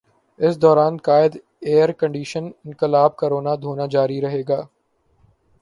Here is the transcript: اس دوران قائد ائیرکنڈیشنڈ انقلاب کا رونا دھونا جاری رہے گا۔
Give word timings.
اس 0.39 0.61
دوران 0.61 0.97
قائد 0.97 1.35
ائیرکنڈیشنڈ 1.61 2.51
انقلاب 2.65 3.15
کا 3.15 3.29
رونا 3.29 3.55
دھونا 3.55 3.85
جاری 3.85 4.21
رہے 4.21 4.41
گا۔ 4.47 4.61